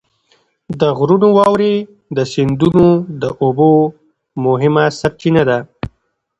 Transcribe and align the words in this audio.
د 0.79 0.81
غرونو 0.97 1.27
واورې 1.37 1.75
د 2.15 2.17
سیندونو 2.31 2.85
د 3.21 3.23
اوبو 3.43 3.71
مهمه 4.45 4.85
سرچینه 4.99 5.43
ده. 5.49 5.59